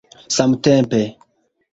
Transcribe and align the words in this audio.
samtempe 0.35 1.01